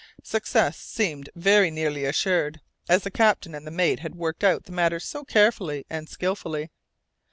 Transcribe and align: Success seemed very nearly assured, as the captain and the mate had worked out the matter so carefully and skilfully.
Success 0.23 0.77
seemed 0.79 1.29
very 1.35 1.69
nearly 1.69 2.05
assured, 2.05 2.59
as 2.89 3.03
the 3.03 3.11
captain 3.11 3.53
and 3.53 3.67
the 3.67 3.69
mate 3.69 3.99
had 3.99 4.15
worked 4.15 4.43
out 4.43 4.63
the 4.63 4.71
matter 4.71 4.99
so 4.99 5.23
carefully 5.23 5.85
and 5.91 6.09
skilfully. 6.09 6.71